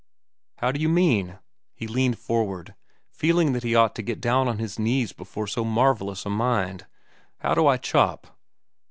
[0.57, 1.37] "How do you mean?"
[1.75, 2.73] He leaned forward,
[3.11, 6.87] feeling that he ought to get down on his knees before so marvellous a mind.
[7.37, 8.35] "How do I chop?"